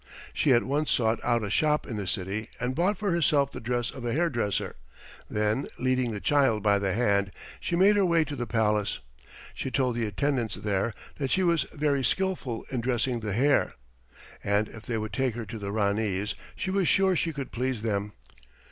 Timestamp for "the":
1.95-2.07, 3.51-3.59, 6.09-6.19, 6.79-6.93, 8.35-8.47, 9.95-10.07, 13.19-13.33, 15.59-15.71